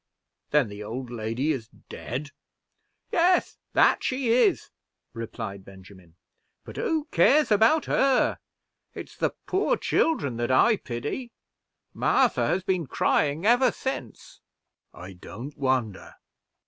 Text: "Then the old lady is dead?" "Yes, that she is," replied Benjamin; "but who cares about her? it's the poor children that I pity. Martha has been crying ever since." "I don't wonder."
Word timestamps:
"Then 0.49 0.67
the 0.69 0.81
old 0.83 1.11
lady 1.11 1.51
is 1.51 1.67
dead?" 1.67 2.31
"Yes, 3.11 3.59
that 3.73 4.03
she 4.03 4.29
is," 4.29 4.71
replied 5.13 5.63
Benjamin; 5.63 6.15
"but 6.63 6.77
who 6.77 7.05
cares 7.11 7.51
about 7.51 7.85
her? 7.85 8.39
it's 8.95 9.15
the 9.15 9.35
poor 9.45 9.77
children 9.77 10.37
that 10.37 10.49
I 10.49 10.77
pity. 10.77 11.29
Martha 11.93 12.47
has 12.47 12.63
been 12.63 12.87
crying 12.87 13.45
ever 13.45 13.71
since." 13.71 14.41
"I 14.91 15.13
don't 15.13 15.55
wonder." 15.55 16.15